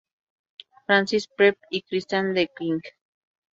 [0.87, 2.81] Francis Prep" y "Christ the King".